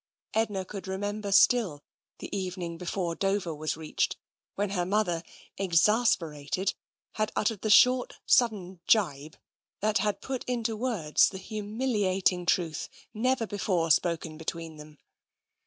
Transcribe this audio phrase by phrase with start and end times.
[0.33, 1.83] Edna could remember still
[2.17, 4.17] the evening before Dover was reached,
[4.55, 5.21] when her mother,
[5.59, 6.73] exasperated,
[7.11, 9.35] had uttered the short, sudden gibe
[9.79, 14.97] that had put into words the humiliating truth never before spoken between them.